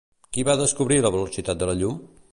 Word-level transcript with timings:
Qui 0.37 0.45
va 0.47 0.55
descobrir 0.61 0.97
la 1.05 1.13
velocitat 1.17 1.63
de 1.63 1.71
la 1.73 1.77
llum? 1.83 2.05